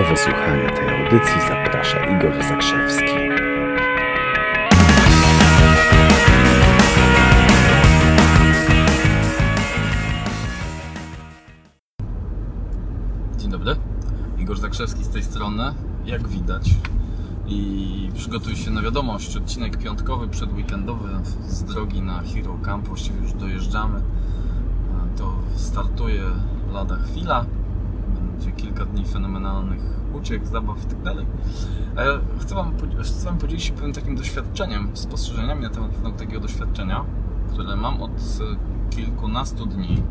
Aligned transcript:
Do 0.00 0.06
wysłuchania 0.06 0.70
tej 0.70 1.04
audycji 1.04 1.40
zaprasza 1.48 1.98
Igor 2.06 2.44
Zakrzewski. 2.44 3.04
Dzień 13.38 13.50
dobry, 13.50 13.76
Igor 14.38 14.58
Zakrzewski 14.58 15.04
z 15.04 15.08
tej 15.08 15.22
strony, 15.22 15.74
jak 16.04 16.28
widać. 16.28 16.70
I 17.46 18.10
przygotuj 18.14 18.56
się 18.56 18.70
na 18.70 18.82
wiadomość, 18.82 19.36
odcinek 19.36 19.76
piątkowy, 19.76 20.28
przedweekendowy 20.28 21.08
z 21.42 21.64
drogi 21.64 22.02
na 22.02 22.22
Hero 22.22 22.58
Camp, 22.64 22.88
właściwie 22.88 23.20
już 23.20 23.32
dojeżdżamy, 23.32 24.02
to 25.16 25.32
startuje 25.56 26.22
lada 26.72 26.96
chwila, 26.96 27.44
kilka 28.56 28.84
dni 28.84 29.04
fenomenalnych 29.04 29.80
uciek, 30.14 30.46
zabaw 30.46 30.84
i 30.84 30.86
tak 30.86 31.02
dalej. 31.02 31.26
Chcę 32.38 32.54
wam, 32.54 32.72
chcę 33.02 33.24
wam 33.24 33.38
podzielić 33.38 33.64
się 33.64 33.72
pewnym 33.72 33.92
takim 33.92 34.16
doświadczeniem, 34.16 34.88
spostrzeżeniami 34.94 35.62
na 35.62 35.70
temat 35.70 35.90
takiego 36.18 36.40
doświadczenia, 36.40 37.04
które 37.52 37.76
mam 37.76 38.02
od 38.02 38.10
e, 38.10 38.90
kilkunastu 38.90 39.66
dni, 39.66 40.02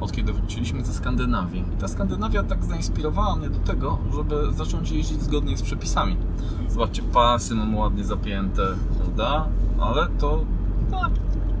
od 0.00 0.12
kiedy 0.12 0.32
wróciliśmy 0.32 0.84
ze 0.84 0.92
Skandynawii. 0.92 1.64
I 1.74 1.76
ta 1.76 1.88
Skandynawia 1.88 2.42
tak 2.42 2.64
zainspirowała 2.64 3.36
mnie 3.36 3.50
do 3.50 3.58
tego, 3.58 3.98
żeby 4.14 4.52
zacząć 4.52 4.90
jeździć 4.90 5.22
zgodnie 5.22 5.56
z 5.56 5.62
przepisami. 5.62 6.16
Zobaczcie, 6.68 7.02
pasy 7.02 7.54
mam 7.54 7.76
ładnie 7.76 8.04
zapięte, 8.04 8.62
prawda? 8.98 9.48
Ale 9.80 10.06
to 10.06 10.44
no, 10.90 11.00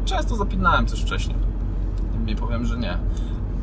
często 0.04 0.36
zapinałem 0.36 0.86
też 0.86 1.02
wcześniej. 1.02 1.36
Nie 2.26 2.36
powiem, 2.36 2.64
że 2.64 2.78
nie. 2.78 2.98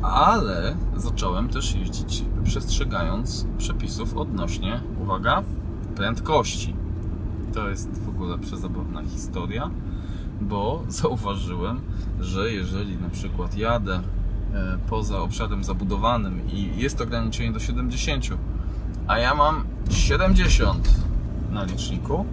Ale 0.02 0.76
zacząłem 0.96 1.48
też 1.48 1.74
jeździć 1.74 2.24
przestrzegając 2.44 3.46
przepisów 3.58 4.16
odnośnie, 4.16 4.80
uwaga, 5.02 5.42
prędkości. 5.96 6.74
To 7.54 7.68
jest 7.68 8.02
w 8.02 8.08
ogóle 8.08 8.38
przezabawna 8.38 9.02
historia, 9.02 9.70
bo 10.40 10.82
zauważyłem, 10.88 11.80
że 12.20 12.52
jeżeli 12.52 12.96
na 12.96 13.08
przykład 13.08 13.56
jadę 13.56 13.94
e, 14.54 14.78
poza 14.88 15.18
obszarem 15.18 15.64
zabudowanym 15.64 16.50
i 16.52 16.70
jest 16.76 17.00
ograniczenie 17.00 17.52
do 17.52 17.58
70, 17.58 18.24
a 19.06 19.18
ja 19.18 19.34
mam 19.34 19.64
70 19.90 20.88
na 21.50 21.64
liczniku, 21.64 22.24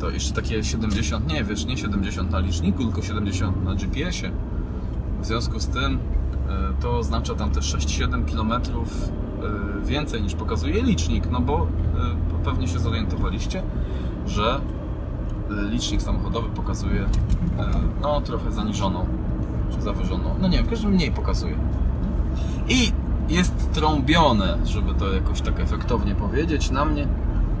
to 0.00 0.10
jeszcze 0.10 0.34
takie 0.34 0.64
70, 0.64 1.26
nie 1.26 1.44
wiesz, 1.44 1.64
nie 1.64 1.76
70 1.76 2.30
na 2.30 2.38
liczniku, 2.38 2.84
tylko 2.84 3.02
70 3.02 3.64
na 3.64 3.74
GPS-ie. 3.74 4.32
W 5.20 5.26
związku 5.26 5.60
z 5.60 5.66
tym 5.66 5.98
to 6.80 6.98
oznacza 6.98 7.34
tam 7.34 7.50
te 7.50 7.60
6-7 7.60 8.24
km 8.24 8.52
e, 8.52 8.60
więcej 9.86 10.22
niż 10.22 10.34
pokazuje 10.34 10.82
licznik, 10.82 11.30
no 11.30 11.40
bo 11.40 11.56
e, 11.56 12.44
pewnie 12.44 12.68
się 12.68 12.78
zorientowaliście, 12.78 13.62
że 14.26 14.60
licznik 15.70 16.02
samochodowy 16.02 16.48
pokazuje 16.48 17.06
no 18.02 18.20
trochę 18.20 18.52
zaniżoną 18.52 19.06
czy 19.74 19.82
zawyżoną, 19.82 20.34
no 20.40 20.48
nie 20.48 20.56
wiem, 20.56 20.66
w 20.66 20.70
każdym 20.70 20.90
mniej 20.90 21.12
pokazuje. 21.12 21.56
I 22.68 22.92
jest 23.28 23.72
trąbione, 23.72 24.58
żeby 24.64 24.94
to 24.94 25.12
jakoś 25.12 25.40
tak 25.40 25.60
efektownie 25.60 26.14
powiedzieć 26.14 26.70
na 26.70 26.84
mnie. 26.84 27.06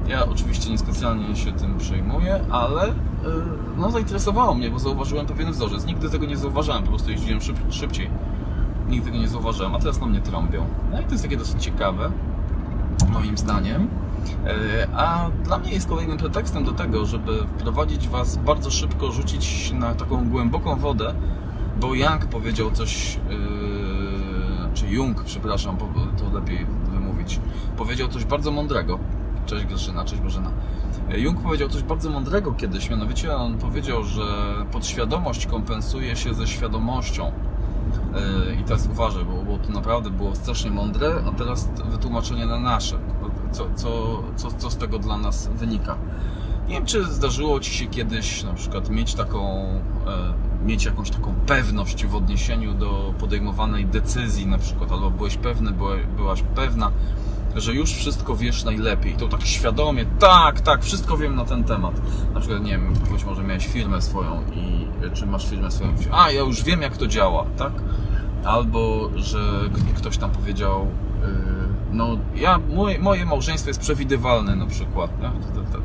Ja 0.08 0.26
oczywiście 0.26 0.70
niespecjalnie 0.70 1.36
się 1.36 1.52
tym 1.52 1.78
przejmuję, 1.78 2.40
ale 2.50 2.94
no, 3.76 3.90
zainteresowało 3.90 4.54
mnie, 4.54 4.70
bo 4.70 4.78
zauważyłem 4.78 5.26
pewien 5.26 5.52
wzorzec. 5.52 5.86
Nigdy 5.86 6.10
tego 6.10 6.26
nie 6.26 6.36
zauważałem, 6.36 6.82
po 6.82 6.88
prostu 6.88 7.10
jeździłem 7.10 7.40
szyb, 7.40 7.56
szybciej. 7.70 8.10
Nigdy 8.88 9.06
tego 9.06 9.18
nie 9.22 9.28
zauważyłem, 9.28 9.74
a 9.74 9.78
teraz 9.78 10.00
na 10.00 10.06
mnie 10.06 10.20
trąbią. 10.20 10.66
No 10.92 11.00
i 11.00 11.04
to 11.04 11.10
jest 11.10 11.24
takie 11.24 11.36
dosyć 11.36 11.64
ciekawe, 11.64 12.10
moim 13.12 13.38
zdaniem. 13.38 13.88
Yy, 14.44 14.52
a 14.96 15.30
dla 15.44 15.58
mnie 15.58 15.72
jest 15.72 15.88
kolejnym 15.88 16.18
pretekstem 16.18 16.64
do 16.64 16.72
tego, 16.72 17.06
żeby 17.06 17.46
wprowadzić 17.46 18.08
Was 18.08 18.36
bardzo 18.36 18.70
szybko, 18.70 19.12
rzucić 19.12 19.72
na 19.72 19.94
taką 19.94 20.28
głęboką 20.28 20.76
wodę, 20.76 21.14
bo 21.80 21.94
Young 21.94 22.26
powiedział 22.26 22.70
coś, 22.70 23.16
yy, 23.16 24.74
czy 24.74 24.86
Jung, 24.86 25.24
przepraszam, 25.24 25.76
to 26.18 26.38
lepiej 26.38 26.66
wymówić, 26.92 27.40
powiedział 27.76 28.08
coś 28.08 28.24
bardzo 28.24 28.50
mądrego. 28.50 28.98
Cześć 29.46 29.66
Grzyna, 29.66 30.04
cześć 30.04 30.22
Bożena. 30.22 30.50
Jung 31.16 31.40
powiedział 31.40 31.68
coś 31.68 31.82
bardzo 31.82 32.10
mądrego 32.10 32.52
kiedyś, 32.52 32.90
mianowicie 32.90 33.36
on 33.36 33.58
powiedział, 33.58 34.04
że 34.04 34.22
podświadomość 34.72 35.46
kompensuje 35.46 36.16
się 36.16 36.34
ze 36.34 36.46
świadomością. 36.46 37.32
Yy, 38.14 38.54
I 38.60 38.64
teraz 38.64 38.86
uważaj, 38.86 39.24
bo, 39.24 39.42
bo 39.42 39.58
to 39.58 39.72
naprawdę 39.72 40.10
było 40.10 40.34
strasznie 40.34 40.70
mądre, 40.70 41.14
a 41.28 41.32
teraz 41.32 41.68
wytłumaczenie 41.90 42.46
na 42.46 42.58
nasze. 42.58 42.98
Co, 43.52 43.66
co, 43.74 44.22
co, 44.36 44.50
co 44.50 44.70
z 44.70 44.76
tego 44.76 44.98
dla 44.98 45.18
nas 45.18 45.48
wynika? 45.48 45.96
Nie 46.68 46.74
wiem, 46.74 46.86
czy 46.86 47.04
zdarzyło 47.04 47.60
Ci 47.60 47.74
się 47.74 47.86
kiedyś 47.86 48.44
na 48.44 48.52
przykład 48.52 48.90
mieć 48.90 49.14
taką, 49.14 49.64
e, 50.06 50.66
mieć 50.66 50.84
jakąś 50.84 51.10
taką 51.10 51.34
pewność 51.46 52.06
w 52.06 52.14
odniesieniu 52.14 52.74
do 52.74 53.14
podejmowanej 53.18 53.86
decyzji 53.86 54.46
na 54.46 54.58
przykład, 54.58 54.92
albo 54.92 55.10
byłeś 55.10 55.36
pewny, 55.36 55.72
byłaś 56.16 56.42
pewna, 56.42 56.90
że 57.56 57.74
już 57.74 57.92
wszystko 57.92 58.36
wiesz 58.36 58.64
najlepiej. 58.64 59.14
To 59.14 59.28
tak 59.28 59.46
świadomie, 59.46 60.06
tak, 60.18 60.60
tak, 60.60 60.82
wszystko 60.82 61.16
wiem 61.16 61.36
na 61.36 61.44
ten 61.44 61.64
temat. 61.64 62.00
Na 62.34 62.40
przykład, 62.40 62.62
nie 62.62 62.70
wiem, 62.70 62.94
być 63.12 63.24
może 63.24 63.42
miałeś 63.42 63.66
firmę 63.66 64.02
swoją 64.02 64.42
i 64.52 64.86
czy 65.14 65.26
masz 65.26 65.50
firmę 65.50 65.70
swoją, 65.70 65.94
a 66.12 66.30
ja 66.30 66.40
już 66.40 66.62
wiem 66.62 66.82
jak 66.82 66.96
to 66.96 67.06
działa, 67.06 67.46
tak? 67.56 67.72
Albo, 68.44 69.10
że 69.14 69.38
ktoś 69.96 70.18
tam 70.18 70.30
powiedział, 70.30 70.86
no 71.92 72.08
ja, 72.34 72.58
moje, 72.58 72.98
moje 72.98 73.26
małżeństwo 73.26 73.70
jest 73.70 73.80
przewidywalne 73.80 74.56
na 74.56 74.66
przykład, 74.66 75.10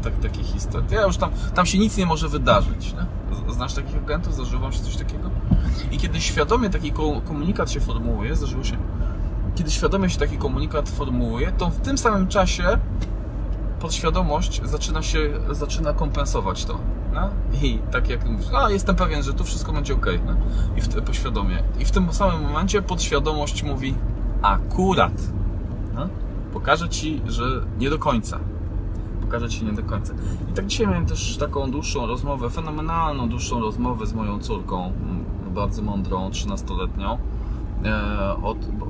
tak, 0.03 0.19
takie 0.19 0.43
historie. 0.43 0.87
Ja 0.91 1.05
już 1.05 1.17
tam, 1.17 1.31
tam 1.55 1.65
się 1.65 1.77
nic 1.77 1.97
nie 1.97 2.05
może 2.05 2.27
wydarzyć. 2.29 2.93
Nie? 2.93 3.05
Znasz 3.53 3.73
takich 3.73 3.97
agentów? 3.97 4.33
Zdarzyło 4.33 4.61
wam 4.61 4.73
się 4.73 4.79
coś 4.79 4.95
takiego? 4.95 5.29
I 5.91 5.97
kiedy 5.97 6.21
świadomie 6.21 6.69
taki 6.69 6.91
komunikat 7.27 7.71
się 7.71 7.79
formułuje, 7.79 8.35
zdarzyło 8.35 8.63
się, 8.63 8.77
kiedy 9.59 9.71
świadomie 9.71 10.09
się 10.09 10.19
taki 10.19 10.37
komunikat 10.37 10.89
formułuje, 10.89 11.51
to 11.51 11.69
w 11.69 11.79
tym 11.79 11.97
samym 11.97 12.27
czasie 12.27 12.63
podświadomość 13.79 14.61
zaczyna 14.63 15.01
się, 15.01 15.19
zaczyna 15.51 15.93
kompensować 15.93 16.65
to. 16.65 16.79
Nie? 17.13 17.59
I 17.61 17.79
tak 17.91 18.09
jak 18.09 18.29
mówisz, 18.29 18.47
a 18.53 18.69
jestem 18.69 18.95
pewien, 18.95 19.23
że 19.23 19.33
tu 19.33 19.43
wszystko 19.43 19.71
będzie 19.71 19.93
ok. 19.93 20.05
Nie? 20.05 20.35
I 20.77 20.81
w, 20.81 21.01
poświadomie. 21.01 21.63
I 21.79 21.85
w 21.85 21.91
tym 21.91 22.13
samym 22.13 22.41
momencie 22.41 22.81
podświadomość 22.81 23.63
mówi 23.63 23.95
akurat 24.41 25.13
Pokażę 26.53 26.89
Ci, 26.89 27.21
że 27.27 27.43
nie 27.79 27.89
do 27.89 27.99
końca. 27.99 28.39
Pokażę 29.21 29.49
Ci 29.49 29.65
nie 29.65 29.73
do 29.73 29.83
końca. 29.83 30.13
I 30.51 30.53
tak 30.53 30.67
dzisiaj 30.67 30.87
miałem 30.87 31.05
też 31.05 31.37
taką 31.37 31.71
dłuższą 31.71 32.05
rozmowę, 32.05 32.49
fenomenalną 32.49 33.29
dłuższą 33.29 33.59
rozmowę 33.59 34.05
z 34.07 34.13
moją 34.13 34.39
córką, 34.39 34.93
bardzo 35.51 35.81
mądrą, 35.81 36.29
13-letnią. 36.29 37.17
E, 37.85 38.35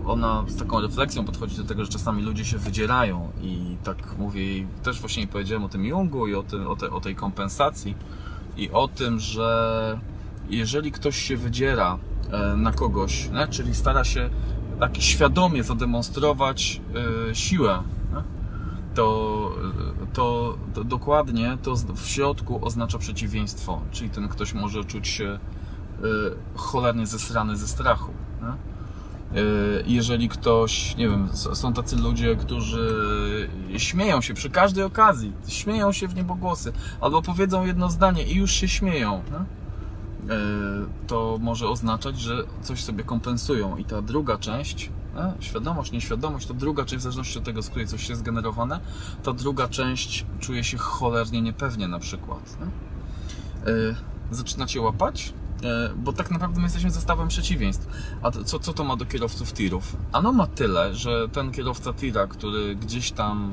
ona 0.06 0.44
z 0.48 0.56
taką 0.56 0.82
refleksją 0.82 1.26
podchodzi 1.26 1.58
do 1.58 1.64
tego, 1.64 1.86
że 1.86 1.92
czasami 1.92 2.24
ludzie 2.24 2.46
się 2.46 2.58
wydzierają 2.58 3.32
i 3.42 3.78
tak 3.84 4.18
mówię, 4.18 4.42
też 4.84 5.00
właśnie 5.00 5.28
powiedziałem 5.28 5.64
o 5.64 5.70
tym 5.70 5.86
Jungu 5.86 6.28
i 6.28 6.36
o, 6.36 6.44
tym, 6.44 6.68
o, 6.68 6.76
te, 6.76 6.92
o 6.92 7.02
tej 7.02 7.16
kompensacji 7.16 7.96
i 8.58 8.72
o 8.72 8.88
tym, 8.88 9.20
że 9.20 10.00
jeżeli 10.50 10.92
ktoś 10.92 11.18
się 11.18 11.38
wydziera 11.38 11.98
e, 12.32 12.56
na 12.56 12.72
kogoś, 12.72 13.30
nie? 13.34 13.48
czyli 13.48 13.76
stara 13.76 14.04
się 14.04 14.30
tak 14.80 14.98
świadomie 14.98 15.64
zademonstrować 15.64 16.82
e, 17.30 17.36
siłę, 17.36 17.84
to, 18.96 19.52
to, 20.14 20.58
to, 20.74 20.84
dokładnie 20.84 21.58
to 21.64 21.76
w 21.76 22.08
środku 22.08 22.66
oznacza 22.66 22.98
przeciwieństwo. 22.98 23.82
Czyli 23.92 24.10
ten 24.10 24.28
ktoś 24.28 24.54
może 24.54 24.84
czuć 24.84 25.08
się 25.08 25.40
cholernie 26.56 27.08
zesrany 27.08 27.58
ze 27.58 27.68
strachu. 27.68 28.12
Nie? 28.42 28.69
Jeżeli 29.86 30.30
ktoś, 30.30 30.96
nie 30.96 31.10
wiem, 31.10 31.30
są 31.34 31.74
tacy 31.74 31.96
ludzie, 31.96 32.36
którzy 32.36 33.50
śmieją 33.78 34.22
się 34.22 34.34
przy 34.34 34.50
każdej 34.50 34.84
okazji, 34.84 35.34
śmieją 35.48 35.92
się 35.92 36.08
w 36.08 36.16
niebogłosy, 36.16 36.74
albo 37.02 37.22
powiedzą 37.22 37.66
jedno 37.66 37.90
zdanie 37.90 38.24
i 38.24 38.36
już 38.36 38.52
się 38.52 38.68
śmieją. 38.68 39.24
Nie? 39.32 39.60
E, 40.30 40.38
to 41.08 41.38
może 41.42 41.68
oznaczać, 41.68 42.20
że 42.20 42.44
coś 42.62 42.84
sobie 42.84 43.04
kompensują. 43.04 43.78
I 43.78 43.86
ta 43.86 44.02
druga 44.02 44.38
część, 44.38 44.92
e, 45.18 45.34
świadomość, 45.40 45.92
nieświadomość, 45.92 46.48
to 46.48 46.54
druga 46.54 46.86
część, 46.86 47.00
w 47.00 47.02
zależności 47.02 47.38
od 47.38 47.44
tego, 47.44 47.62
z 47.62 47.70
której 47.70 47.88
coś 47.88 48.10
jest 48.10 48.22
generowane, 48.22 48.80
ta 49.24 49.34
druga 49.34 49.68
część 49.68 50.26
czuje 50.40 50.64
się 50.64 50.78
cholernie 50.78 51.42
niepewnie 51.42 51.88
na 51.88 52.00
przykład. 52.00 52.58
E, 53.66 53.96
zaczynacie 54.32 54.82
łapać? 54.82 55.34
Bo 55.96 56.14
tak 56.14 56.32
naprawdę 56.32 56.58
my 56.60 56.64
jesteśmy 56.64 56.92
zestawem 56.92 57.28
przeciwieństw. 57.28 57.88
A 58.22 58.32
co, 58.32 58.60
co 58.60 58.74
to 58.74 58.84
ma 58.84 58.96
do 58.96 59.06
kierowców 59.06 59.54
tirów? 59.54 59.96
Ano 60.12 60.34
ma 60.34 60.48
tyle, 60.48 60.96
że 60.96 61.30
ten 61.30 61.52
kierowca 61.52 61.94
tira, 61.94 62.28
który 62.28 62.76
gdzieś 62.76 63.12
tam 63.12 63.52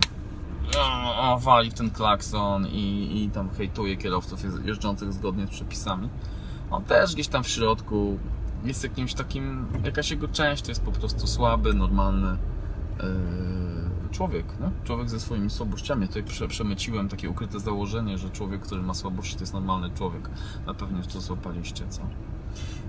wali 1.39 1.71
w 1.71 1.75
ten 1.75 1.91
klakson 1.91 2.67
i, 2.67 3.23
i 3.23 3.31
tam 3.31 3.51
hejtuje 3.51 3.97
kierowców 3.97 4.41
jeżdżących 4.67 5.13
zgodnie 5.13 5.47
z 5.47 5.51
przepisami, 5.51 6.09
on 6.71 6.85
też 6.85 7.15
gdzieś 7.15 7.29
tam 7.29 7.45
w 7.45 7.49
środku 7.49 8.19
jest 8.65 8.83
jakimś 8.83 9.15
takim, 9.15 9.67
jakaś 9.85 10.11
jego 10.11 10.29
część 10.29 10.63
to 10.63 10.71
jest 10.71 10.83
po 10.83 10.93
prostu 10.93 11.27
słaby, 11.27 11.75
normalny, 11.75 12.37
yy, 13.03 13.86
człowiek, 14.09 14.47
nie? 14.61 14.71
człowiek 14.85 15.11
ze 15.11 15.21
swoimi 15.21 15.51
słabościami. 15.51 16.07
Tutaj 16.07 16.23
prze, 16.23 16.49
przemyciłem 16.49 17.09
takie 17.09 17.31
ukryte 17.31 17.61
założenie, 17.61 18.19
że 18.19 18.31
człowiek, 18.31 18.61
który 18.61 18.83
ma 18.83 18.95
słabości, 18.95 19.35
to 19.35 19.41
jest 19.41 19.53
normalny 19.53 19.91
człowiek. 19.91 20.31
Na 20.67 20.75
pewno 20.75 20.99
to 21.13 21.21
złapaliście, 21.21 21.85
co? 21.89 22.03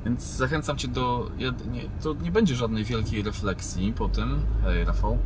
Więc 0.05 0.23
zachęcam 0.23 0.77
Cię 0.77 0.87
do. 0.87 1.31
Nie, 1.71 1.81
to 2.01 2.13
nie 2.13 2.31
będzie 2.31 2.55
żadnej 2.55 2.83
wielkiej 2.83 3.23
refleksji 3.23 3.93
po 3.93 4.09
tym. 4.09 4.41
Hej, 4.63 4.85
Rafał. 4.85 5.17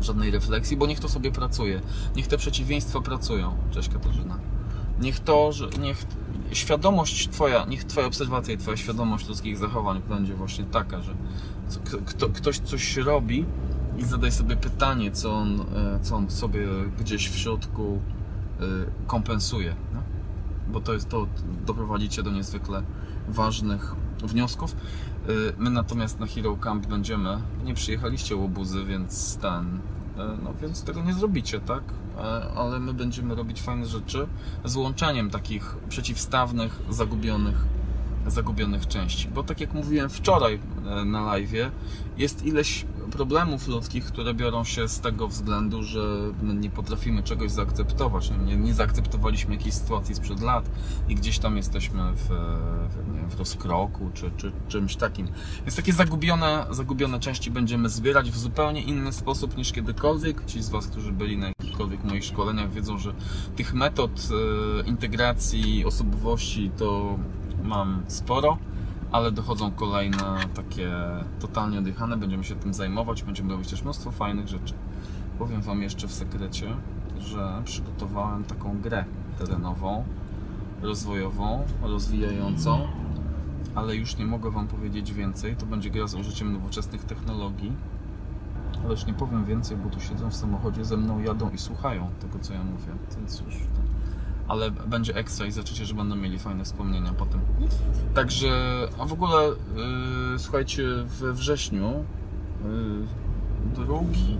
Żadnej 0.00 0.30
refleksji, 0.30 0.76
bo 0.76 0.86
niech 0.86 1.00
to 1.00 1.08
sobie 1.08 1.32
pracuje. 1.32 1.80
Niech 2.16 2.26
te 2.26 2.38
przeciwieństwa 2.38 3.00
pracują. 3.00 3.56
Cześć 3.70 3.88
Katarzyna. 3.88 4.38
Niech 5.00 5.20
to, 5.20 5.52
że 5.52 5.68
niech 5.80 6.06
świadomość 6.52 7.28
Twoja, 7.28 7.64
niech 7.64 7.84
Twoja 7.84 8.06
obserwacja 8.06 8.54
i 8.54 8.58
Twoja 8.58 8.76
świadomość 8.76 9.28
ludzkich 9.28 9.58
zachowań 9.58 10.02
będzie 10.08 10.34
właśnie 10.34 10.64
taka, 10.64 11.02
że 11.02 11.14
kto, 12.06 12.28
ktoś 12.28 12.58
coś 12.58 12.96
robi 12.96 13.44
i 13.98 14.04
zadaj 14.04 14.32
sobie 14.32 14.56
pytanie, 14.56 15.10
co 15.10 15.34
on, 15.34 15.60
e, 15.60 15.64
co 16.02 16.16
on 16.16 16.30
sobie 16.30 16.66
gdzieś 16.98 17.30
w 17.30 17.38
środku 17.38 18.00
e, 18.60 18.64
kompensuje. 19.06 19.74
No? 19.94 20.02
Bo 20.68 20.80
to 20.80 20.92
jest 20.92 21.08
to, 21.08 21.26
doprowadzi 21.66 22.08
Cię 22.08 22.22
do 22.22 22.30
niezwykle 22.30 22.82
ważnych 23.28 23.94
wniosków. 24.24 24.72
E, 24.72 25.32
My 25.58 25.70
natomiast 25.70 26.20
na 26.20 26.26
Hero 26.26 26.56
Camp 26.56 26.86
będziemy, 26.86 27.38
nie 27.64 27.74
przyjechaliście 27.74 28.36
łobuzy, 28.36 28.84
więc 28.84 29.36
ten, 29.36 29.80
no 30.42 30.54
więc 30.62 30.82
tego 30.82 31.02
nie 31.02 31.14
zrobicie, 31.14 31.60
tak? 31.60 31.82
Ale 32.56 32.80
my 32.80 32.94
będziemy 32.94 33.34
robić 33.34 33.62
fajne 33.62 33.86
rzeczy 33.86 34.26
z 34.64 34.76
łączeniem 34.76 35.30
takich 35.30 35.76
przeciwstawnych, 35.88 36.80
zagubionych 36.90 37.64
zagubionych 38.26 38.88
części. 38.88 39.28
Bo 39.28 39.42
tak 39.42 39.60
jak 39.60 39.74
mówiłem 39.74 40.10
wczoraj 40.10 40.58
e, 40.86 41.04
na 41.04 41.20
live, 41.20 41.70
jest 42.18 42.46
ileś 42.46 42.84
problemów 43.12 43.68
ludzkich, 43.68 44.04
które 44.04 44.34
biorą 44.34 44.64
się 44.64 44.88
z 44.88 45.00
tego 45.00 45.28
względu, 45.28 45.82
że 45.82 46.00
nie 46.42 46.70
potrafimy 46.70 47.22
czegoś 47.22 47.50
zaakceptować. 47.50 48.32
Nie, 48.46 48.56
nie 48.56 48.74
zaakceptowaliśmy 48.74 49.54
jakiejś 49.54 49.74
sytuacji 49.74 50.14
sprzed 50.14 50.40
lat 50.40 50.70
i 51.08 51.14
gdzieś 51.14 51.38
tam 51.38 51.56
jesteśmy 51.56 52.12
w, 52.12 52.28
w, 52.28 53.12
nie 53.12 53.20
wiem, 53.20 53.30
w 53.30 53.38
rozkroku 53.38 54.10
czy, 54.14 54.30
czy 54.36 54.52
czymś 54.68 54.96
takim. 54.96 55.28
Więc 55.60 55.76
takie 55.76 55.92
zagubione, 55.92 56.66
zagubione 56.70 57.20
części 57.20 57.50
będziemy 57.50 57.88
zbierać 57.88 58.30
w 58.30 58.38
zupełnie 58.38 58.82
inny 58.82 59.12
sposób 59.12 59.56
niż 59.56 59.72
kiedykolwiek. 59.72 60.44
Ci 60.46 60.62
z 60.62 60.68
Was, 60.68 60.86
którzy 60.86 61.12
byli 61.12 61.36
na 61.36 61.52
jakichkolwiek 61.72 62.04
moich 62.04 62.24
szkoleniach, 62.24 62.72
wiedzą, 62.72 62.98
że 62.98 63.12
tych 63.56 63.74
metod 63.74 64.28
e, 64.80 64.88
integracji 64.88 65.84
osobowości 65.84 66.70
to 66.76 67.18
mam 67.64 68.02
sporo, 68.06 68.58
ale 69.12 69.32
dochodzą 69.32 69.70
kolejne 69.70 70.38
takie 70.54 70.92
totalnie 71.40 71.78
odjechane. 71.78 72.16
Będziemy 72.16 72.44
się 72.44 72.54
tym 72.54 72.74
zajmować, 72.74 73.22
będziemy 73.22 73.52
robić 73.52 73.70
też 73.70 73.82
mnóstwo 73.82 74.10
fajnych 74.10 74.48
rzeczy. 74.48 74.74
Powiem 75.38 75.62
Wam 75.62 75.82
jeszcze 75.82 76.08
w 76.08 76.12
sekrecie, 76.12 76.76
że 77.18 77.62
przygotowałem 77.64 78.44
taką 78.44 78.80
grę 78.80 79.04
terenową, 79.38 80.04
rozwojową, 80.82 81.64
rozwijającą, 81.82 82.88
ale 83.74 83.96
już 83.96 84.16
nie 84.16 84.26
mogę 84.26 84.50
Wam 84.50 84.68
powiedzieć 84.68 85.12
więcej. 85.12 85.56
To 85.56 85.66
będzie 85.66 85.90
gra 85.90 86.06
z 86.06 86.14
użyciem 86.14 86.52
nowoczesnych 86.52 87.04
technologii. 87.04 87.72
Ale 88.82 88.90
już 88.90 89.06
nie 89.06 89.14
powiem 89.14 89.44
więcej, 89.44 89.76
bo 89.76 89.90
tu 89.90 90.00
siedzą 90.00 90.30
w 90.30 90.34
samochodzie 90.36 90.84
ze 90.84 90.96
mną, 90.96 91.20
jadą 91.20 91.50
i 91.50 91.58
słuchają 91.58 92.10
tego, 92.20 92.38
co 92.38 92.52
ja 92.52 92.64
mówię. 92.64 92.92
Więc 93.16 93.40
już 93.40 93.54
ale 94.48 94.70
będzie 94.70 95.14
ekstra 95.16 95.46
i 95.46 95.52
zobaczycie, 95.52 95.86
że 95.86 95.94
będą 95.94 96.16
mieli 96.16 96.38
fajne 96.38 96.64
wspomnienia 96.64 97.12
potem. 97.18 97.40
Także, 98.14 98.50
a 98.98 99.04
w 99.04 99.12
ogóle 99.12 99.48
yy, 99.48 100.38
słuchajcie, 100.38 100.82
we 101.20 101.32
wrześniu 101.32 102.04
yy, 102.64 103.84
drugi, 103.84 104.36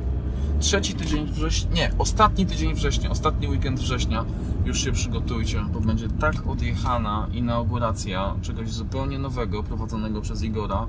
trzeci 0.61 0.95
tydzień 0.95 1.27
września, 1.27 1.71
nie, 1.75 1.91
ostatni 1.99 2.47
tydzień 2.47 2.75
września, 2.75 3.11
ostatni 3.11 3.49
weekend 3.49 3.81
września 3.81 4.25
już 4.65 4.81
się 4.81 4.93
przygotujcie, 4.93 5.65
bo 5.73 5.81
będzie 5.81 6.09
tak 6.09 6.47
odjechana 6.47 7.27
inauguracja 7.33 8.35
czegoś 8.43 8.73
zupełnie 8.73 9.19
nowego 9.19 9.63
prowadzonego 9.63 10.21
przez 10.21 10.43
Igora, 10.43 10.87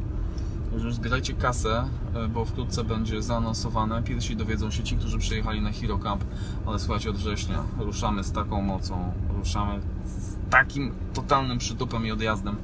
już 0.74 0.94
zbierajcie 0.94 1.34
kasę, 1.34 1.90
y, 2.26 2.28
bo 2.28 2.46
wkrótce 2.46 2.84
będzie 2.84 3.22
zaanonsowane. 3.22 4.04
Pierwsi 4.04 4.36
dowiedzą 4.36 4.72
się 4.72 4.84
ci, 4.84 4.98
którzy 4.98 5.18
przyjechali 5.18 5.62
na 5.62 5.72
Hero 5.72 5.98
Camp, 5.98 6.24
ale 6.66 6.80
słuchajcie, 6.80 7.10
od 7.10 7.16
września 7.16 7.64
ruszamy 7.80 8.24
z 8.24 8.32
taką 8.32 8.62
mocą, 8.62 9.14
ruszamy 9.38 9.82
z 10.06 10.50
takim 10.50 10.92
totalnym 11.14 11.58
przytupem 11.58 12.06
i 12.06 12.12
odjazdem, 12.12 12.56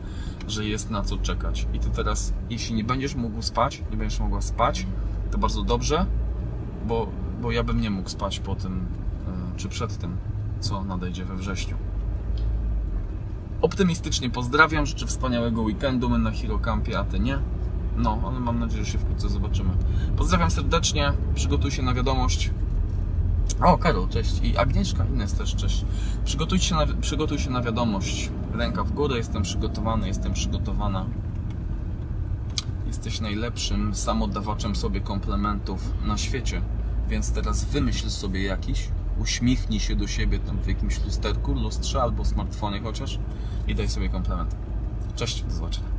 że 0.48 0.66
jest 0.66 0.90
na 0.90 1.04
co 1.04 1.18
czekać. 1.18 1.68
I 1.74 1.80
ty 1.80 1.90
teraz, 1.90 2.34
jeśli 2.50 2.76
nie 2.76 2.84
będziesz 2.84 3.16
mógł 3.16 3.42
spać, 3.42 3.84
nie 3.92 3.98
będziesz 3.98 4.20
mogła 4.20 4.42
spać, 4.42 4.86
to 5.32 5.38
bardzo 5.38 5.64
dobrze, 5.64 6.06
bo, 6.88 7.08
bo 7.42 7.52
ja 7.52 7.64
bym 7.64 7.82
nie 7.82 7.90
mógł 7.90 8.10
spać 8.10 8.40
po 8.40 8.56
tym, 8.56 8.86
y, 9.56 9.58
czy 9.58 9.70
przed 9.70 9.98
tym, 9.98 10.18
co 10.60 10.84
nadejdzie 10.84 11.26
we 11.26 11.36
wrześniu. 11.36 11.78
Optymistycznie 13.62 14.30
pozdrawiam, 14.30 14.86
życzę 14.86 15.08
wspaniałego 15.08 15.62
weekendu, 15.62 16.10
my 16.10 16.18
na 16.18 16.32
Hero 16.32 16.60
Campie, 16.60 17.00
a 17.00 17.04
ty 17.04 17.20
nie. 17.20 17.40
No, 18.00 18.20
ale 18.26 18.40
mam 18.40 18.60
nadzieję, 18.60 18.86
że 18.86 18.92
się 18.92 18.98
wkrótce 18.98 19.30
zobaczymy. 19.30 19.70
Pozdrawiam 20.18 20.52
serdecznie, 20.52 21.14
przygotuj 21.36 21.72
się 21.72 21.82
na 21.82 21.94
wiadomość. 21.94 22.52
O, 23.62 23.78
Karol, 23.78 24.10
cześć. 24.10 24.40
I 24.44 24.58
Agnieszka, 24.58 25.06
Ines 25.06 25.34
też, 25.34 25.56
cześć. 25.56 25.86
Przygotuj 26.26 26.60
się 26.60 26.76
na, 26.76 26.86
przygotuj 27.02 27.40
się 27.40 27.50
na 27.50 27.62
wiadomość. 27.62 28.32
Ręka 28.54 28.84
w 28.84 28.92
górę, 28.92 29.18
jestem 29.18 29.44
przygotowany, 29.44 30.08
jestem 30.08 30.34
przygotowana. 30.34 31.06
Jesteś 32.88 33.22
najlepszym 33.22 33.96
samodawaczem 33.96 34.76
sobie 34.76 35.02
komplementów 35.02 35.94
na 36.06 36.18
świecie. 36.18 36.62
Więc 37.10 37.32
teraz 37.32 37.66
wymyśl 37.66 38.10
sobie 38.10 38.44
jakiś, 38.44 38.90
uśmiechnij 39.18 39.80
się 39.80 39.96
do 39.96 40.08
siebie 40.08 40.40
tam 40.40 40.58
w 40.58 40.68
jakimś 40.68 41.06
lusterku, 41.06 41.54
lustrze 41.54 42.02
albo 42.02 42.26
smartfonie 42.26 42.82
chociaż 42.82 43.20
i 43.68 43.76
daj 43.76 43.90
sobie 43.90 44.10
komplement. 44.10 44.56
Cześć, 45.16 45.44
do 45.44 45.52
zobaczenia. 45.52 45.99